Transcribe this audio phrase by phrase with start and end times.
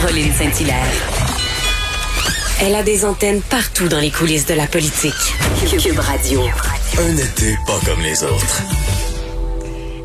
[0.00, 0.92] Caroline Saint-Hilaire.
[2.60, 5.12] Elle a des antennes partout dans les coulisses de la politique.
[5.70, 6.40] Cube Radio.
[6.98, 8.62] Un été pas comme les autres.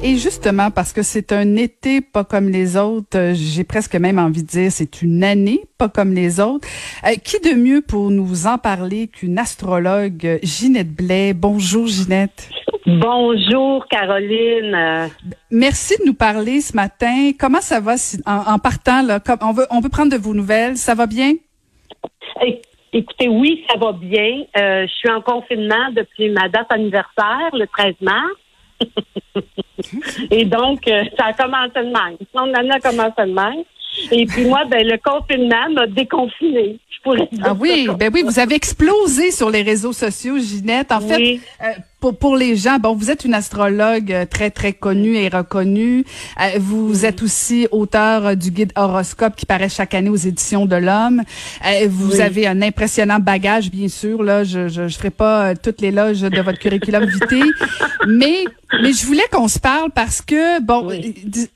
[0.03, 4.19] Et justement, parce que c'est un été pas comme les autres, euh, j'ai presque même
[4.19, 6.67] envie de dire c'est une année pas comme les autres.
[7.07, 11.33] Euh, qui de mieux pour nous en parler qu'une astrologue, euh, Ginette Blais?
[11.33, 12.47] Bonjour Ginette.
[12.97, 15.09] Bonjour Caroline.
[15.51, 17.31] Merci de nous parler ce matin.
[17.39, 17.95] Comment ça va
[18.25, 19.19] en, partant là?
[19.41, 20.77] On veut on veut prendre de vos nouvelles.
[20.77, 21.33] Ça va bien?
[22.91, 24.43] Écoutez, oui, ça va bien.
[24.55, 28.31] je suis en confinement depuis ma date anniversaire, le 13 mars.
[30.31, 32.17] Et donc, euh, ça a commencé de même.
[32.33, 33.63] Mon année a commencé de même.
[34.11, 36.79] Et puis moi, ben, le confinement m'a déconfiné.
[36.89, 40.91] Je pourrais dire ah oui, ben oui, vous avez explosé sur les réseaux sociaux, Ginette.
[40.91, 44.73] En fait, euh, pour, pour les gens, bon, vous êtes une astrologue euh, très, très
[44.73, 46.05] connue et reconnue.
[46.39, 50.65] Euh, vous êtes aussi auteur euh, du guide horoscope qui paraît chaque année aux éditions
[50.65, 51.23] de l'Homme.
[51.89, 54.23] vous avez un impressionnant bagage, bien sûr.
[54.23, 57.45] Là, je je, je ferai pas toutes les loges de votre curriculum vitae,
[58.07, 58.45] mais
[58.81, 60.89] mais je voulais qu'on se parle parce que bon,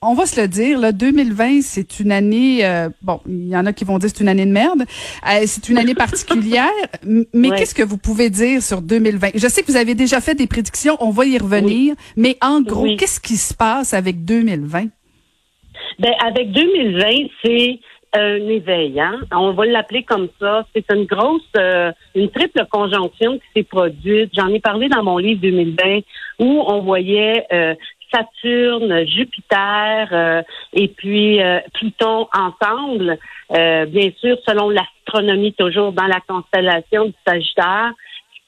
[0.02, 2.88] on va se le dire, là, 2020, c'est une année.
[3.02, 4.84] bon, il y en a qui vont dire c'est une année de merde.
[5.46, 6.68] c'est une année particulière.
[7.32, 10.33] mais qu'est-ce que vous pouvez dire sur 2020 Je sais que vous avez déjà fait
[10.34, 14.88] des prédictions, on va y revenir, mais en gros, qu'est-ce qui se passe avec 2020?
[15.98, 17.78] Ben, avec 2020, c'est
[18.14, 19.20] un éveil, hein?
[19.32, 20.64] On va l'appeler comme ça.
[20.74, 24.30] C'est une grosse, euh, une triple conjonction qui s'est produite.
[24.36, 26.00] J'en ai parlé dans mon livre 2020
[26.38, 27.74] où on voyait euh,
[28.12, 31.40] Saturne, Jupiter euh, et puis
[31.74, 33.18] Pluton ensemble.
[33.50, 37.92] bien sûr, selon l'astronomie toujours dans la constellation du Sagittaire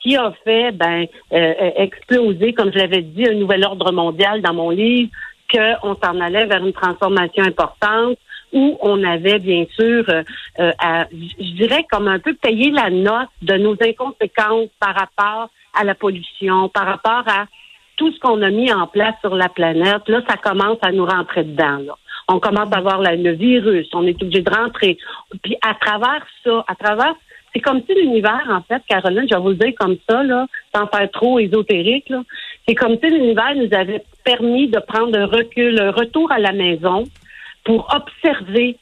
[0.01, 4.43] qui a fait ben, euh, euh, exploser, comme je l'avais dit, un nouvel ordre mondial
[4.43, 5.11] dans mon livre,
[5.51, 8.19] qu'on s'en allait vers une transformation importante
[8.53, 13.29] où on avait bien sûr, euh, à, je dirais comme un peu payé la note
[13.43, 17.47] de nos inconséquences par rapport à la pollution, par rapport à
[17.97, 20.09] tout ce qu'on a mis en place sur la planète.
[20.09, 21.79] Là, ça commence à nous rentrer dedans.
[21.79, 21.97] Là.
[22.29, 24.99] On commence à voir le virus, on est obligé de rentrer.
[25.43, 27.15] Puis à travers ça, à travers
[27.57, 30.23] c'est comme si l'univers, en fait, Caroline, je vais vous le dire comme ça,
[30.75, 32.13] sans faire trop ésotérique,
[32.69, 36.53] c'est comme si l'univers nous avait permis de prendre un recul, un retour à la
[36.53, 37.05] maison
[37.65, 38.77] pour observer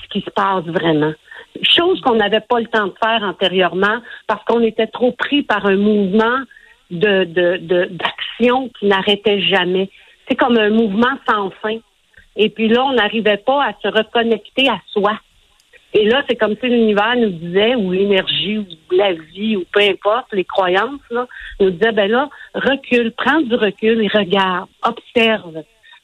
[0.00, 1.12] ce qui se passe vraiment.
[1.76, 3.98] Chose qu'on n'avait pas le temps de faire antérieurement
[4.28, 6.38] parce qu'on était trop pris par un mouvement
[6.92, 9.90] de, d'action qui n'arrêtait jamais.
[10.28, 11.78] C'est comme un mouvement sans fin.
[12.36, 15.18] Et puis là, on n'arrivait pas à se reconnecter à soi.
[15.92, 19.80] Et là, c'est comme si l'univers nous disait, ou l'énergie, ou la vie, ou peu
[19.80, 21.26] importe, les croyances, là,
[21.58, 25.62] nous disait, ben là, recule, prends du recul et regarde, observe.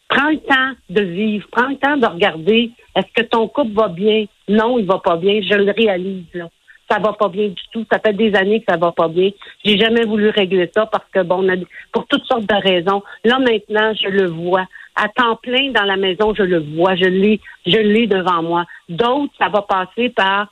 [0.09, 2.71] Prends le temps de vivre, prends le temps de regarder.
[2.95, 4.27] Est-ce que ton couple va bien?
[4.49, 5.41] Non, il va pas bien.
[5.43, 6.49] Je le réalise, là.
[6.89, 7.85] Ça va pas bien du tout.
[7.91, 9.31] Ça fait des années que ça va pas bien.
[9.65, 11.57] J'ai jamais voulu régler ça parce que bon, on a,
[11.93, 13.03] pour toutes sortes de raisons.
[13.25, 17.05] Là, maintenant, je le vois à temps plein dans la maison, je le vois, je
[17.05, 18.65] l'ai, je l'ai devant moi.
[18.89, 20.49] D'autres, ça va passer par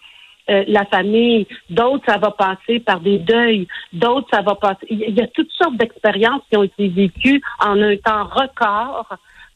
[0.50, 4.86] euh, la famille, d'autres, ça va passer par des deuils, d'autres, ça va passer.
[4.90, 9.06] Il y a toutes sortes d'expériences qui ont été vécues en un temps record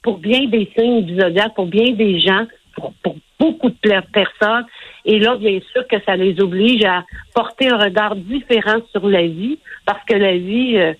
[0.03, 2.94] pour bien des signes du zodiaque, pour bien des gens, pour,
[3.38, 4.66] beaucoup de personnes.
[5.05, 9.22] Et là, bien sûr que ça les oblige à porter un regard différent sur la
[9.22, 10.94] vie, parce que la vie, euh,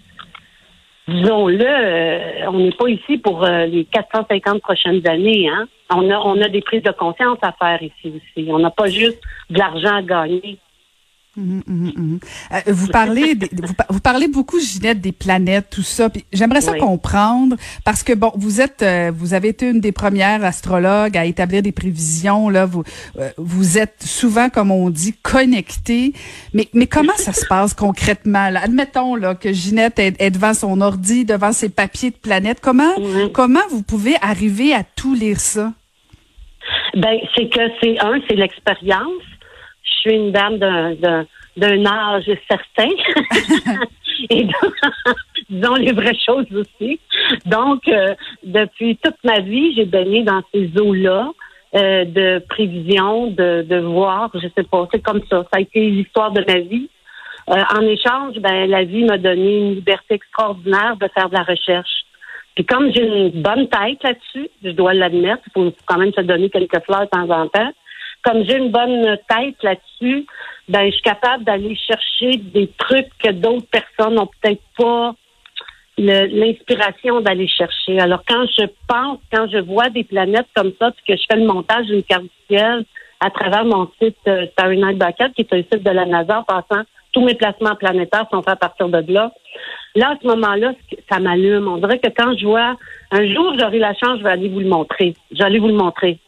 [1.09, 5.49] disons-le, euh, on n'est pas ici pour euh, les 450 prochaines années.
[5.49, 5.67] Hein?
[5.91, 8.49] On, a, on a des prises de conscience à faire ici aussi.
[8.51, 9.21] On n'a pas juste
[9.51, 10.59] de l'argent à gagner.
[11.39, 12.21] Mhm, mhm, mhm.
[12.53, 13.37] Euh, vous parlez,
[13.89, 16.11] vous, parlez beaucoup, Ginette, des planètes, tout ça.
[16.33, 20.45] J'aimerais ça comprendre parce que bon, vous êtes, euh, vous avez été une des premières
[20.45, 22.49] astrologues à établir des prévisions.
[22.49, 22.83] Là, vous,
[23.19, 26.13] euh, vous êtes souvent, comme on dit, connecté.
[26.55, 28.61] Mais, mais comment ça se passe concrètement là?
[28.65, 32.59] Admettons là que Ginette est, devant son ordi, devant ses papiers de planètes.
[32.61, 32.95] Comment,
[33.33, 35.73] comment vous pouvez arriver à tout lire ça?
[36.95, 39.23] Ben, c'est que c'est un, c'est l'expérience
[39.99, 42.91] suis une dame d'un âge certain.
[44.31, 44.75] Et donc,
[45.51, 46.99] disons les vraies choses aussi.
[47.47, 51.31] Donc, euh, depuis toute ma vie, j'ai baigné dans ces eaux-là
[51.75, 55.43] euh, de prévision, de, de voir, je sais pas, c'est comme ça.
[55.53, 56.89] Ça a été l'histoire de ma vie.
[57.51, 61.45] Euh, en échange, ben, la vie m'a donné une liberté extraordinaire de faire de la
[61.45, 62.05] recherche.
[62.55, 66.21] Puis comme j'ai une bonne tête là-dessus, je dois l'admettre, il faut quand même se
[66.23, 67.73] donner quelques fleurs de temps en temps
[68.23, 70.27] comme j'ai une bonne tête là-dessus,
[70.69, 75.15] ben je suis capable d'aller chercher des trucs que d'autres personnes n'ont peut-être pas
[75.97, 77.99] l'inspiration d'aller chercher.
[78.01, 81.39] Alors quand je pense, quand je vois des planètes comme ça, puis que je fais
[81.39, 82.85] le montage d'une carte ciel,
[83.21, 86.39] à travers mon site euh, Starry Night Bucket, qui est un site de la NASA,
[86.39, 89.33] en passant, tous mes placements planétaires sont faits à partir de là.
[89.97, 90.73] Là, à ce moment-là,
[91.11, 91.67] ça m'allume.
[91.67, 92.77] On dirait que quand je vois,
[93.11, 95.15] un jour, j'aurai la chance, je vais aller vous le montrer.
[95.41, 96.19] Aller vous le montrer.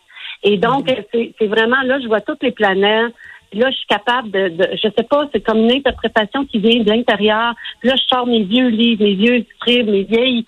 [0.43, 1.35] Et donc, mm-hmm.
[1.39, 3.13] c'est vraiment là, je vois toutes les planètes.
[3.53, 6.83] Là, je suis capable de, de je sais pas, c'est comme une interprétation qui vient
[6.83, 7.55] de l'intérieur.
[7.83, 10.45] Là, je sors mes vieux livres, mes vieux scripts, mes vieilles,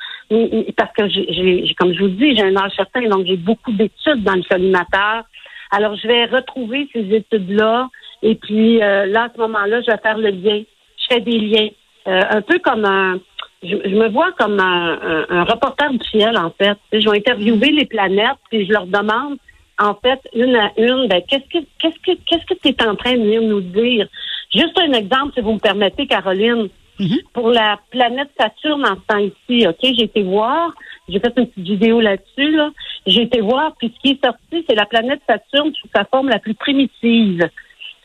[0.77, 4.23] parce que j'ai, comme je vous dis, j'ai un âge certain, donc j'ai beaucoup d'études
[4.23, 5.25] dans le collimateur.
[5.73, 7.89] Alors, je vais retrouver ces études-là,
[8.23, 10.63] et puis euh, là, à ce moment-là, je vais faire le lien.
[10.97, 11.69] Je fais des liens,
[12.07, 13.19] euh, un peu comme un,
[13.65, 16.79] je, me vois comme un, un, reporter du ciel, en fait.
[16.93, 19.39] Je vais interviewer les planètes, puis je leur demande
[19.79, 22.95] en fait, une à une, ben, qu'est-ce que qu'est-ce que qu'est-ce que tu es en
[22.95, 24.07] train de venir nous dire?
[24.55, 26.69] Juste un exemple, si vous me permettez, Caroline.
[27.01, 27.19] Mhm.
[27.33, 30.73] Pour la planète Saturne en ce temps ici, OK, j'ai été voir,
[31.09, 32.71] j'ai fait une petite vidéo là-dessus, là.
[33.07, 36.29] J'ai été voir, puis ce qui est sorti, c'est la planète Saturne sous sa forme
[36.29, 37.49] la plus primitive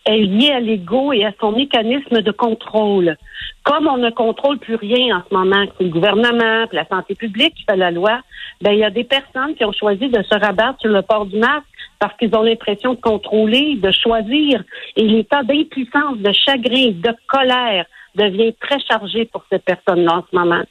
[0.07, 3.18] est liée à l'ego et à son mécanisme de contrôle.
[3.63, 7.56] Comme on ne contrôle plus rien en ce moment, c'est le gouvernement, la santé publique
[7.56, 8.21] qui fait la loi,
[8.62, 11.25] ben il y a des personnes qui ont choisi de se rabattre sur le port
[11.25, 11.65] du masque
[12.00, 14.63] parce qu'ils ont l'impression de contrôler, de choisir.
[14.95, 20.36] Et l'état d'impuissance, de chagrin, de colère devient très chargé pour ces personnes-là en ce
[20.36, 20.63] moment.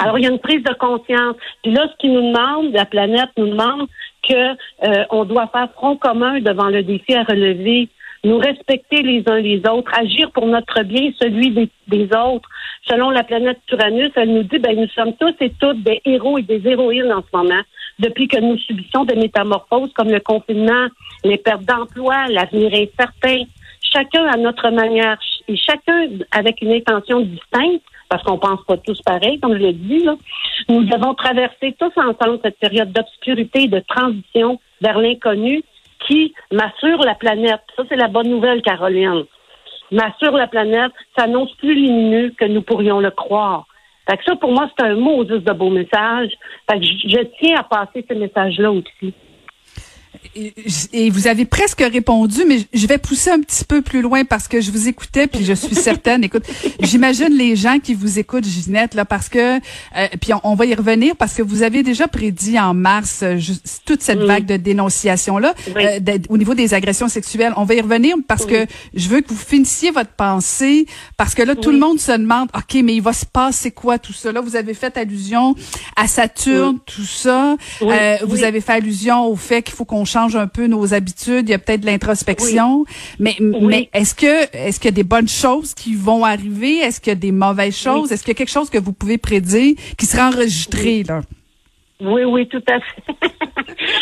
[0.00, 1.36] Alors, il y a une prise de conscience.
[1.62, 3.86] Puis là, ce qui nous demande, la planète nous demande
[4.28, 7.88] que euh, on doit faire front commun devant le défi à relever
[8.26, 12.48] nous respecter les uns les autres, agir pour notre bien, celui des, autres.
[12.88, 16.36] Selon la planète Uranus, elle nous dit, ben, nous sommes tous et toutes des héros
[16.38, 17.62] et des héroïnes en ce moment,
[18.00, 20.88] depuis que nous subissons des métamorphoses comme le confinement,
[21.24, 23.44] les pertes d'emploi, l'avenir incertain.
[23.92, 29.00] Chacun à notre manière et chacun avec une intention distincte, parce qu'on pense pas tous
[29.02, 30.16] pareil, comme je l'ai dit, là.
[30.68, 35.62] nous devons traverser tous ensemble cette période d'obscurité et de transition vers l'inconnu
[36.06, 37.60] qui m'assure la planète.
[37.76, 39.24] Ça, c'est la bonne nouvelle, Caroline.
[39.90, 43.66] M'assure la planète s'annonce plus lumineux que nous pourrions le croire.
[44.08, 46.32] Fait que ça, pour moi, c'est un mot de beau message.
[46.70, 49.14] Fait que je tiens à passer ce message-là aussi
[50.92, 54.48] et vous avez presque répondu, mais je vais pousser un petit peu plus loin parce
[54.48, 56.24] que je vous écoutais, puis je suis certaine.
[56.24, 56.44] écoute,
[56.80, 60.74] j'imagine les gens qui vous écoutent, Ginette, là, parce que, euh, puis on, va y
[60.74, 63.38] revenir parce que vous avez déjà prédit en mars euh,
[63.84, 67.52] toute cette vague de dénonciation là, euh, au niveau des agressions sexuelles.
[67.56, 70.86] On va y revenir parce que je veux que vous finissiez votre pensée
[71.16, 73.98] parce que là, tout le monde se demande, ok, mais il va se passer quoi
[73.98, 74.32] tout ça?
[74.32, 75.54] Là, vous avez fait allusion
[75.94, 77.56] à Saturne, tout ça.
[77.80, 81.50] vous avez fait allusion au fait qu'il faut qu'on change un peu nos habitudes, il
[81.50, 82.84] y a peut-être de l'introspection,
[83.18, 87.00] mais mais est-ce que est-ce qu'il y a des bonnes choses qui vont arriver, est-ce
[87.00, 89.18] qu'il y a des mauvaises choses, est-ce qu'il y a quelque chose que vous pouvez
[89.18, 91.20] prédire qui sera enregistré là?
[92.00, 93.02] Oui, oui, tout à fait.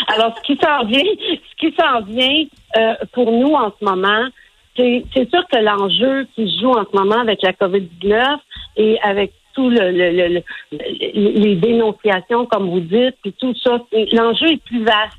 [0.15, 2.45] Alors, ce qui s'en vient, ce qui s'en vient
[2.77, 4.29] euh, pour nous en ce moment,
[4.77, 8.39] c'est sûr que l'enjeu qui se joue en ce moment avec la COVID-19
[8.77, 10.43] et avec tout le, le,
[10.73, 13.79] les dénonciations, comme vous dites, puis tout ça,
[14.13, 15.19] l'enjeu est plus vaste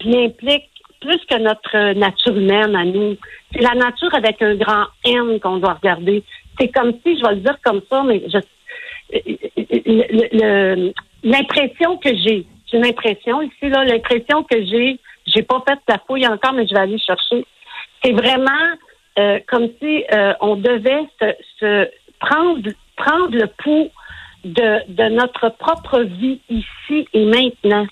[0.00, 0.68] puis implique
[1.00, 3.16] plus que notre nature humaine à nous.
[3.52, 6.22] C'est la nature avec un grand N qu'on doit regarder.
[6.58, 8.38] C'est comme si, je vais le dire comme ça, mais je,
[11.22, 15.98] l'impression que j'ai, j'ai une impression ici, là, l'impression que j'ai, j'ai pas fait la
[16.06, 17.46] fouille encore, mais je vais aller chercher.
[18.02, 18.76] C'est vraiment
[19.18, 23.90] euh, comme si euh, on devait se, se, prendre, prendre le pouls
[24.44, 27.86] de, de notre propre vie ici et maintenant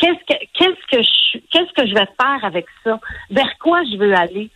[0.00, 2.98] qu'est-ce que qu'est-ce que je qu'est-ce que je vais faire avec ça?
[3.30, 4.48] Vers quoi je veux aller?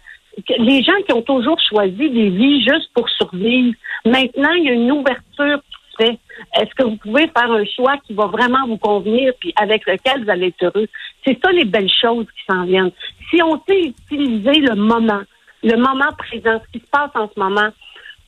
[0.59, 3.75] Les gens qui ont toujours choisi des vies juste pour survivre,
[4.05, 6.19] maintenant il y a une ouverture qui se fait.
[6.61, 10.25] Est-ce que vous pouvez faire un choix qui va vraiment vous convenir puis avec lequel
[10.25, 10.89] vous allez être heureux?
[11.25, 12.91] C'est ça les belles choses qui s'en viennent.
[13.31, 15.23] Si on sait utiliser le moment,
[15.63, 17.71] le moment présent, ce qui se passe en ce moment,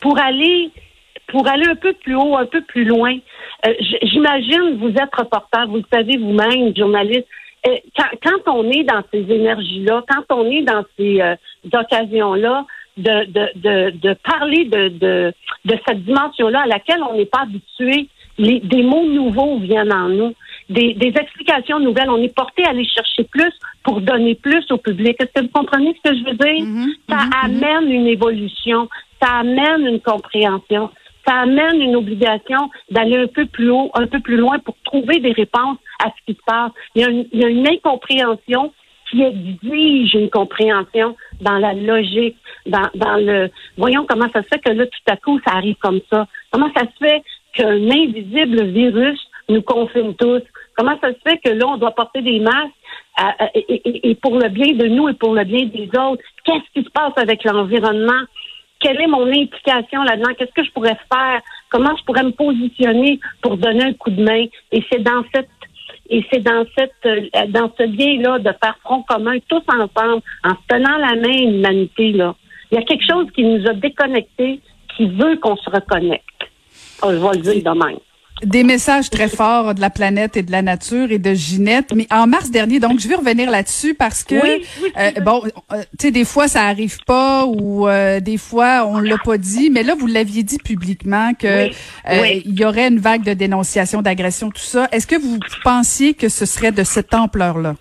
[0.01, 0.71] pour aller
[1.29, 3.17] pour aller un peu plus haut, un peu plus loin.
[3.67, 7.27] Euh, j'imagine, vous êtes reporter, vous le savez vous-même, journaliste.
[7.67, 7.77] Euh,
[8.23, 11.35] quand, on est dans ces énergies-là, quand on est dans ces euh,
[11.73, 12.65] occasions-là,
[12.97, 15.33] de, de, de, de, parler de, de,
[15.65, 20.09] de cette dimension-là à laquelle on n'est pas habitué, les, des mots nouveaux viennent en
[20.09, 20.35] nous,
[20.71, 22.09] des, des explications nouvelles.
[22.09, 23.53] On est porté à aller chercher plus
[23.83, 25.17] pour donner plus au public.
[25.21, 26.65] Est-ce que vous comprenez ce que je veux dire?
[26.65, 26.89] Mm-hmm.
[27.09, 27.45] ça mm-hmm.
[27.45, 28.89] amène une évolution,
[29.23, 30.91] ça amène une compréhension
[31.27, 35.19] ça amène une obligation d'aller un peu plus haut, un peu plus loin pour trouver
[35.19, 36.71] des réponses à ce qui se passe.
[36.95, 38.73] Il y a une, il y a une incompréhension
[39.11, 43.51] qui exige une compréhension dans la logique, dans, dans le...
[43.77, 46.27] Voyons comment ça se fait que là, tout à coup, ça arrive comme ça.
[46.51, 50.43] Comment ça se fait qu'un invisible virus nous confine tous?
[50.77, 52.75] Comment ça se fait que là, on doit porter des masques
[53.55, 56.23] et, pour le bien de nous et pour le bien des autres?
[56.45, 58.23] Qu'est-ce qui se passe avec l'environnement?
[58.87, 60.31] Quelle est mon implication là-dedans?
[60.39, 61.41] Qu'est-ce que je pourrais faire?
[61.71, 64.45] Comment je pourrais me positionner pour donner un coup de main?
[64.71, 65.49] Et c'est dans cette
[66.09, 70.51] et c'est dans cette euh, dans ce lien-là de faire front commun tous ensemble, en
[70.51, 72.37] se tenant la main, l'humanité, là.
[72.71, 74.61] Il y a quelque chose qui nous a déconnectés,
[74.97, 76.23] qui veut qu'on se reconnecte.
[77.03, 77.95] Oh, je vais le dire demain.
[78.43, 81.95] Des messages très forts de la planète et de la nature et de Ginette.
[81.95, 86.07] Mais en mars dernier, donc je vais revenir là-dessus parce que euh, bon, euh, tu
[86.07, 89.83] sais, des fois ça arrive pas ou euh, des fois on l'a pas dit, mais
[89.83, 91.69] là vous l'aviez dit publiquement que
[92.07, 94.87] il y aurait une vague de dénonciation, d'agression, tout ça.
[94.93, 97.75] Est-ce que vous pensiez que ce serait de cette ampleur-là?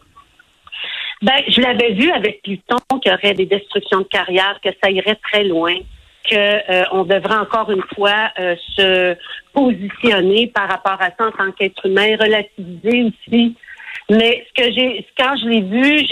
[1.22, 4.90] Ben, je l'avais vu avec Pluton qu'il y aurait des destructions de carrière, que ça
[4.90, 5.74] irait très loin
[6.30, 9.16] qu'on euh, devrait encore une fois euh, se
[9.54, 13.56] positionner par rapport à ça en tant qu'être humain, relativiser aussi.
[14.10, 16.06] Mais ce que j'ai, quand je l'ai vu,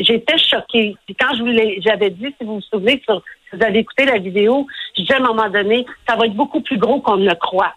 [0.00, 0.96] j'étais choquée.
[1.20, 3.12] Quand je vous j'avais dit, si vous vous souvenez, si
[3.52, 4.66] vous avez écouté la vidéo,
[4.96, 7.34] je disais à un moment donné, ça va être beaucoup plus gros qu'on ne le
[7.36, 7.74] croit.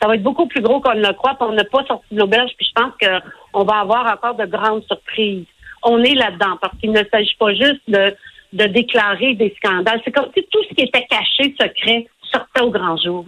[0.00, 1.34] Ça va être beaucoup plus gros qu'on ne le croit.
[1.34, 2.52] Puis on n'a pas sorti de l'auberge.
[2.56, 5.46] Puis je pense qu'on va avoir encore de grandes surprises.
[5.82, 8.14] On est là-dedans parce qu'il ne s'agit pas juste de
[8.56, 10.00] de déclarer des scandales.
[10.04, 13.26] C'est comme si tout ce qui était caché, secret, sortait au grand jour.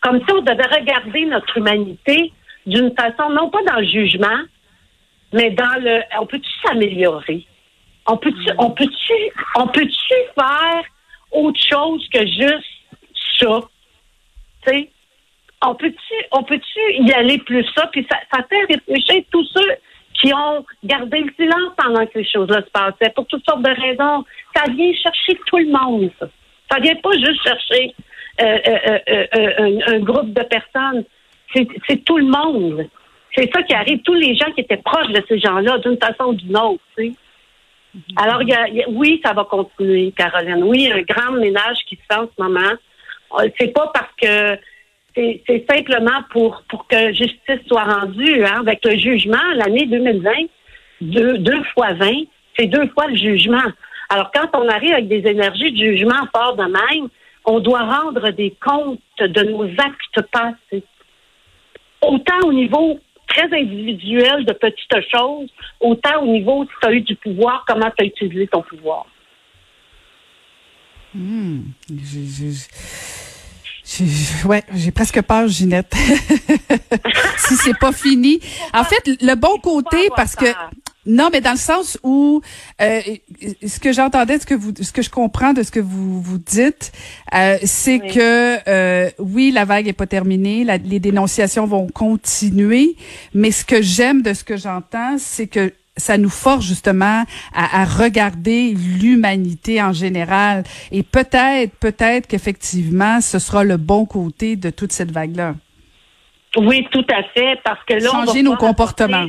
[0.00, 2.32] Comme si on devait regarder notre humanité
[2.66, 4.40] d'une façon, non pas dans le jugement,
[5.32, 7.46] mais dans le, on peut-tu s'améliorer?
[8.06, 9.14] On peut-tu, on peut-tu,
[9.56, 10.84] on peut-tu faire
[11.30, 12.64] autre chose que juste
[13.40, 13.60] ça?
[15.62, 17.86] On peut-tu, on peut-tu y aller plus ça?
[17.88, 19.72] Puis ça, ça fait réfléchir tous ceux
[20.14, 23.70] qui ont gardé le silence pendant que ces choses-là se passaient, pour toutes sortes de
[23.70, 24.24] raisons.
[24.54, 26.10] Ça vient chercher tout le monde.
[26.18, 26.26] Ça,
[26.70, 27.94] ça vient pas juste chercher
[28.40, 31.04] euh, euh, euh, un, groupe de personnes.
[31.52, 32.86] C'est tout le monde.
[33.36, 34.00] C'est ça qui arrive.
[34.02, 36.80] Tous les gens qui étaient proches de ces gens-là, d'une façon ou d'une autre.
[38.16, 38.40] Alors,
[38.88, 40.64] oui, ça va continuer, Caroline.
[40.64, 42.72] Oui, il y a un grand ménage qui se fait en ce moment.
[43.58, 44.58] C'est pas parce que
[45.14, 49.36] c'est simplement pour, pour que justice soit rendue hein, avec le jugement.
[49.54, 50.30] L'année 2020,
[51.00, 52.24] deux, deux fois 20,
[52.56, 53.62] c'est deux fois le jugement.
[54.08, 57.08] Alors, quand on arrive avec des énergies de jugement fort de même,
[57.44, 60.84] on doit rendre des comptes de nos actes passés.
[62.02, 67.00] Autant au niveau très individuel de petites choses, autant au niveau si tu as eu
[67.00, 69.06] du pouvoir, comment tu as utilisé ton pouvoir.
[71.14, 71.60] Mmh.
[74.44, 75.94] Ouais, j'ai presque peur, Ginette.
[77.38, 78.40] si c'est pas fini.
[78.72, 80.46] En fait, le bon côté, parce que
[81.06, 82.40] non, mais dans le sens où
[82.80, 83.00] euh,
[83.66, 86.38] ce que j'entendais, ce que vous, ce que je comprends de ce que vous vous
[86.38, 86.92] dites,
[87.34, 92.96] euh, c'est que euh, oui, la vague est pas terminée, les dénonciations vont continuer,
[93.34, 97.24] mais ce que j'aime de ce que j'entends, c'est que ça nous force justement
[97.54, 100.64] à, regarder l'humanité en général.
[100.90, 105.54] Et peut-être, peut-être qu'effectivement, ce sera le bon côté de toute cette vague-là.
[106.56, 109.26] Oui, tout à fait, parce que là, changer nos comportements.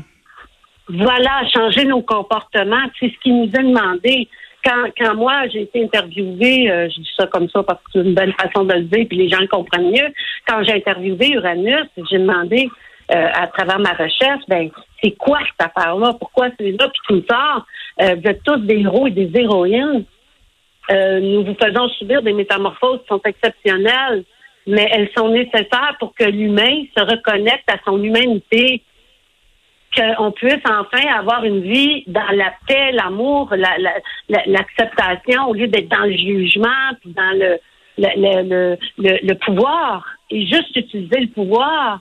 [0.88, 4.28] Voilà, changer nos comportements, c'est ce qui nous est demandé.
[4.64, 8.00] Quand, quand moi j'ai été interviewée, euh, je dis ça comme ça parce que c'est
[8.00, 10.12] une bonne façon de le dire, puis les gens le comprennent mieux.
[10.48, 12.70] Quand j'ai interviewé Uranus, j'ai demandé
[13.12, 14.70] euh, à travers ma recherche, ben
[15.02, 16.14] c'est quoi cette affaire-là?
[16.20, 16.90] Pourquoi c'est là?
[16.90, 17.64] Puis tout ça,
[18.02, 20.06] euh, vous êtes tous des héros et des héroïnes.
[20.92, 24.24] Euh, nous vous faisons subir des métamorphoses qui sont exceptionnelles,
[24.68, 28.82] mais elles sont nécessaires pour que l'humain se reconnecte à son humanité,
[29.96, 33.54] qu'on puisse enfin avoir une vie dans la paix, l'amour,
[34.28, 37.60] l'acceptation, au lieu d'être dans le jugement, puis dans le,
[37.98, 42.00] le, le, le pouvoir, et juste utiliser le pouvoir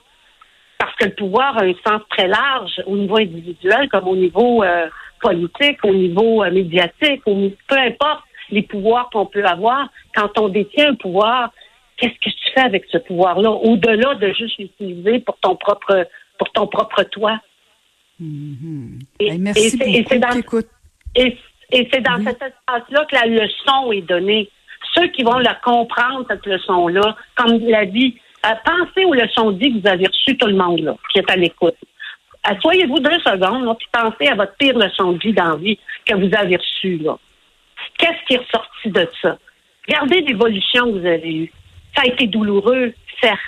[0.77, 4.63] parce que le pouvoir a un sens très large au niveau individuel comme au niveau
[4.63, 4.87] euh,
[5.21, 9.87] politique, au niveau euh, médiatique, au, peu importe les pouvoirs qu'on peut avoir.
[10.15, 11.51] Quand on détient un pouvoir,
[11.97, 16.51] qu'est-ce que tu fais avec ce pouvoir-là, au-delà de juste l'utiliser pour ton propre pour
[16.51, 17.39] ton propre toi?
[18.21, 18.99] Mm-hmm.
[19.19, 19.77] et, merci
[20.07, 20.41] c'est dans,
[21.15, 21.37] et,
[21.71, 24.49] c'est dans cet espace-là que la leçon est donnée.
[24.93, 28.17] Ceux qui vont la comprendre, cette leçon-là, comme l'a dit
[28.63, 31.35] pensez aux leçons vie que vous avez reçues, tout le monde là, qui est à
[31.35, 31.75] l'écoute.
[32.43, 36.29] Assoyez-vous deux secondes, puis pensez à votre pire leçon de vie dans vie que vous
[36.37, 37.01] avez reçue.
[37.97, 39.37] Qu'est-ce qui est ressorti de ça?
[39.87, 41.51] Regardez l'évolution que vous avez eue.
[41.95, 43.39] Ça a été douloureux, certes,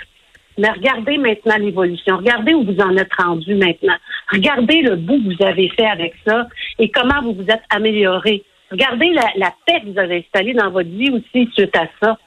[0.56, 2.16] mais regardez maintenant l'évolution.
[2.16, 3.96] Regardez où vous en êtes rendu maintenant.
[4.32, 8.42] Regardez le bout que vous avez fait avec ça et comment vous vous êtes amélioré.
[8.70, 12.18] Regardez la, la paix que vous avez installée dans votre vie aussi suite à ça.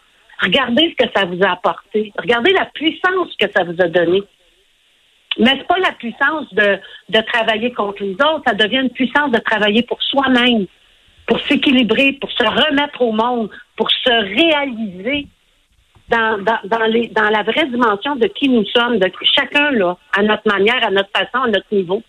[0.41, 2.11] Regardez ce que ça vous a apporté.
[2.17, 4.23] Regardez la puissance que ça vous a donné.
[5.37, 6.79] Mais c'est pas la puissance de,
[7.09, 10.65] de travailler contre les autres, ça devient une puissance de travailler pour soi-même,
[11.25, 15.27] pour s'équilibrer, pour se remettre au monde, pour se réaliser
[16.09, 19.97] dans, dans, dans, les, dans la vraie dimension de qui nous sommes, de chacun là,
[20.17, 22.03] à notre manière, à notre façon, à notre niveau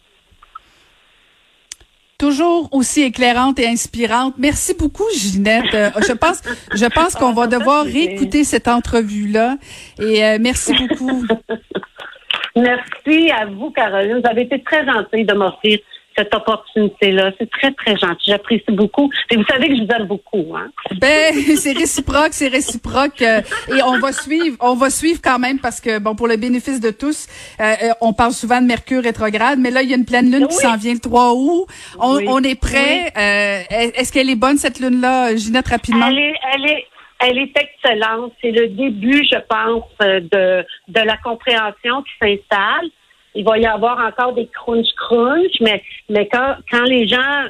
[2.23, 4.35] toujours aussi éclairante et inspirante.
[4.39, 5.75] Merci beaucoup, Ginette.
[5.75, 6.41] Euh, je pense,
[6.73, 9.57] je pense qu'on va devoir réécouter cette entrevue-là.
[9.99, 11.25] Et euh, merci beaucoup.
[12.55, 14.21] Merci à vous, Caroline.
[14.21, 15.79] Vous avez été très gentille de m'offrir
[16.17, 17.33] cette opportunité-là.
[17.39, 18.31] C'est très, très gentil.
[18.31, 19.11] J'apprécie beaucoup.
[19.31, 20.69] Et vous savez que je vous aime beaucoup, hein?
[20.99, 23.23] Ben, c'est réciproque, c'est réciproque.
[23.23, 26.37] Euh, et on va suivre, on va suivre quand même parce que, bon, pour le
[26.37, 27.27] bénéfice de tous,
[27.61, 30.31] euh, euh, on parle souvent de Mercure rétrograde, mais là, il y a une pleine
[30.31, 31.67] lune qui s'en vient le 3 août.
[31.99, 33.13] On, on est prêt.
[33.17, 36.07] Est-ce qu'elle est bonne, cette lune-là, Ginette, rapidement?
[36.09, 36.87] Elle est, elle est,
[37.21, 38.33] elle est excellente.
[38.41, 42.91] C'est le début, je pense, de, de la compréhension qui s'installe
[43.35, 47.45] il va y avoir encore des crunch-crunch, mais, mais quand, quand les gens,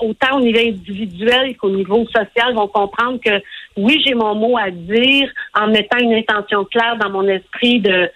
[0.00, 3.42] autant au niveau individuel qu'au niveau social, vont comprendre que
[3.76, 8.10] oui, j'ai mon mot à dire en mettant une intention claire dans mon esprit de,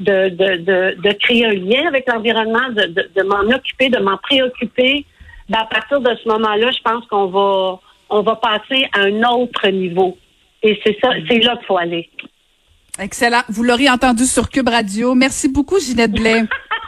[0.00, 4.18] de, de, de, créer un lien avec l'environnement, de, de, de m'en occuper, de m'en
[4.18, 5.06] préoccuper,
[5.48, 9.22] ben à partir de ce moment-là, je pense qu'on va on va passer à un
[9.22, 10.16] autre niveau.
[10.62, 12.08] Et c'est ça, c'est là qu'il faut aller.
[12.98, 13.42] Excellent.
[13.48, 15.14] Vous l'aurez entendu sur Cube Radio.
[15.14, 16.44] Merci beaucoup, Ginette Blais.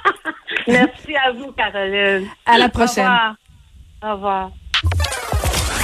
[0.66, 2.26] Merci à vous, Caroline.
[2.46, 3.06] À la prochaine.
[3.06, 3.36] Au revoir.
[4.02, 4.50] Au revoir.